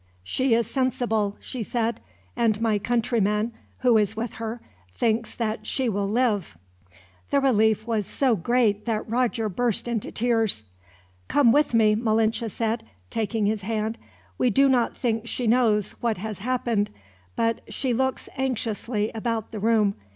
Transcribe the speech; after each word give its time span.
"She 0.23 0.55
is 0.55 0.65
sensible," 0.65 1.37
she 1.39 1.61
said, 1.61 1.99
"and 2.35 2.59
my 2.59 2.79
countryman, 2.79 3.51
who 3.81 3.99
is 3.99 4.15
with 4.15 4.33
her, 4.41 4.59
thinks 4.95 5.35
that 5.35 5.67
she 5.67 5.89
will 5.89 6.09
live." 6.09 6.57
The 7.29 7.39
relief 7.39 7.85
was 7.85 8.07
so 8.07 8.35
great 8.35 8.85
that 8.87 9.07
Roger 9.07 9.47
burst 9.47 9.87
into 9.87 10.11
tears. 10.11 10.63
"Come 11.27 11.51
with 11.51 11.75
me," 11.75 11.93
Malinche 11.93 12.49
said, 12.49 12.83
taking 13.11 13.45
his 13.45 13.61
hand. 13.61 13.99
"We 14.39 14.49
do 14.49 14.67
not 14.67 14.97
think 14.97 15.27
she 15.27 15.45
knows 15.45 15.91
what 16.01 16.17
has 16.17 16.39
happened, 16.39 16.89
but 17.35 17.61
she 17.71 17.93
looks 17.93 18.27
anxiously 18.35 19.11
about 19.13 19.51
the 19.51 19.59
room. 19.59 19.93